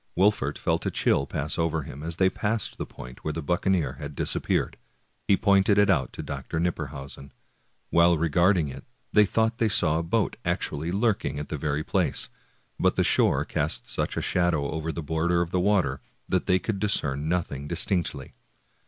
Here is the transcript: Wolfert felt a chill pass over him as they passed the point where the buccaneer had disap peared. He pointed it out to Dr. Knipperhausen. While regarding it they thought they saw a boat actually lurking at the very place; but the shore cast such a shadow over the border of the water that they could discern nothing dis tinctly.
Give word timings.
Wolfert 0.17 0.57
felt 0.57 0.83
a 0.87 0.89
chill 0.89 1.27
pass 1.27 1.59
over 1.59 1.83
him 1.83 2.01
as 2.01 2.15
they 2.15 2.27
passed 2.27 2.79
the 2.79 2.87
point 2.87 3.23
where 3.23 3.33
the 3.33 3.43
buccaneer 3.43 3.97
had 3.99 4.15
disap 4.17 4.45
peared. 4.47 4.77
He 5.27 5.37
pointed 5.37 5.77
it 5.77 5.91
out 5.91 6.11
to 6.13 6.23
Dr. 6.23 6.59
Knipperhausen. 6.59 7.29
While 7.91 8.17
regarding 8.17 8.67
it 8.69 8.83
they 9.13 9.27
thought 9.27 9.59
they 9.59 9.69
saw 9.69 9.99
a 9.99 10.03
boat 10.03 10.37
actually 10.43 10.91
lurking 10.91 11.37
at 11.37 11.49
the 11.49 11.57
very 11.59 11.83
place; 11.83 12.29
but 12.79 12.95
the 12.95 13.03
shore 13.03 13.45
cast 13.45 13.85
such 13.85 14.17
a 14.17 14.23
shadow 14.23 14.71
over 14.71 14.91
the 14.91 15.03
border 15.03 15.39
of 15.43 15.51
the 15.51 15.59
water 15.59 16.01
that 16.27 16.47
they 16.47 16.57
could 16.57 16.79
discern 16.79 17.29
nothing 17.29 17.67
dis 17.67 17.85
tinctly. 17.85 18.31